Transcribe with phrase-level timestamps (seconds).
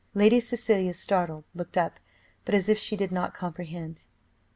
[0.15, 1.99] Lady Cecilia startled, looked up,
[2.43, 4.01] but as if she did not comprehend.